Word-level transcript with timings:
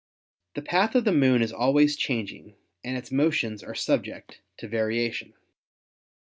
The 0.55 0.63
path 0.63 0.95
of 0.95 1.05
the 1.05 1.11
Moon 1.11 1.43
is 1.43 1.53
always 1.53 1.95
changing 1.95 2.55
and 2.83 2.97
its 2.97 3.11
motions 3.11 3.63
are 3.63 3.75
subject 3.75 4.41
to 4.57 4.67
variation. 4.67 5.35